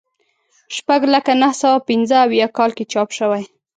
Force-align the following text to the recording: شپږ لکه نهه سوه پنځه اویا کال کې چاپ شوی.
شپږ 0.75 1.01
لکه 1.13 1.31
نهه 1.41 1.55
سوه 1.61 1.77
پنځه 1.89 2.15
اویا 2.25 2.47
کال 2.57 2.71
کې 2.77 2.85
چاپ 2.91 3.09
شوی. 3.17 3.43